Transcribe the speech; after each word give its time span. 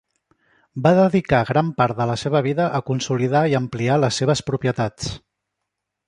Va 0.85 0.91
dedicar 0.99 1.41
gran 1.49 1.67
part 1.81 1.99
de 1.99 2.07
la 2.11 2.15
seva 2.21 2.41
vida 2.47 2.65
a 2.79 2.81
consolidar 2.87 3.41
i 3.51 3.53
ampliar 3.59 3.99
les 4.05 4.17
seves 4.23 4.41
propietats. 4.51 5.13